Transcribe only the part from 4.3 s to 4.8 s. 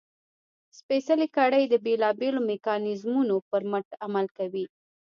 کوي.